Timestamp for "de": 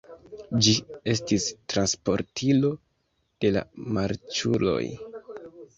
3.45-3.55